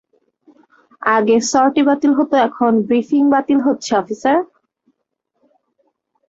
[1.01, 4.37] আগে সর্টি বাতিল হত, এখন ব্রিফিং বাতিল হচ্ছে- অফিসার!